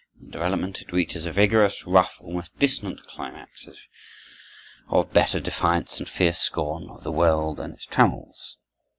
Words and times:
In 0.19 0.25
the 0.25 0.31
development 0.31 0.81
it 0.81 0.91
reaches 0.91 1.27
a 1.27 1.31
vigorous, 1.31 1.85
rough, 1.85 2.17
almost 2.21 2.57
dissonant 2.57 3.03
climax, 3.03 3.67
as 3.67 3.77
of 4.89 5.13
bitter 5.13 5.39
defiance 5.39 5.99
and 5.99 6.09
fierce 6.09 6.39
scorn 6.39 6.89
of 6.89 7.03
the 7.03 7.11
world 7.11 7.59
and 7.59 7.75
its 7.75 7.85
trammels. 7.85 8.57